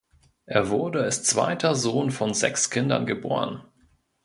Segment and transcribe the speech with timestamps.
[0.47, 3.61] Er wurde als zweiter Sohn von sechs Kindern geboren.